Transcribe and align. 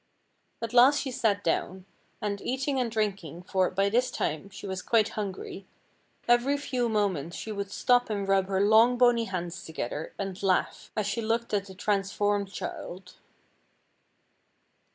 At 0.63 0.73
last 0.73 0.99
she 1.01 1.11
sat 1.11 1.43
down, 1.43 1.85
and, 2.23 2.41
eating 2.41 2.79
and 2.79 2.89
drinking, 2.91 3.43
for, 3.43 3.69
by 3.69 3.87
this 3.87 4.09
time, 4.09 4.49
she 4.49 4.65
was 4.65 4.81
quite 4.81 5.09
hungry, 5.09 5.67
every 6.27 6.57
few 6.57 6.89
moments 6.89 7.37
she 7.37 7.51
would 7.51 7.69
stop 7.71 8.09
and 8.09 8.27
rub 8.27 8.47
her 8.47 8.61
long 8.61 8.97
bony 8.97 9.25
hands 9.25 9.63
together, 9.63 10.11
and 10.17 10.41
laugh, 10.41 10.91
as 10.97 11.05
she 11.05 11.21
looked 11.21 11.53
at 11.53 11.65
the 11.67 11.75
transformed 11.75 12.51
child. 12.51 13.13